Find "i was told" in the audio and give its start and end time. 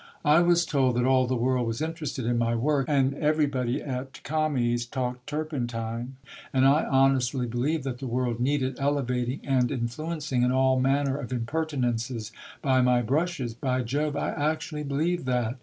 0.25-0.95